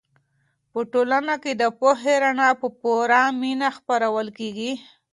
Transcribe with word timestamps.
په 0.71 0.79
ټولنه 0.91 1.35
کې 1.43 1.51
د 1.61 1.63
پوهې 1.79 2.13
رڼا 2.23 2.49
په 2.61 2.67
پوره 2.81 3.21
مینه 3.39 3.69
خپرول 3.77 4.27
کېږي. 4.37 4.71